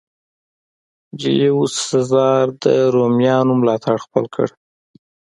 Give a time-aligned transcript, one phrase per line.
[1.19, 4.47] جیولیوس سزار د رومیانو ملاتړ خپل کړ.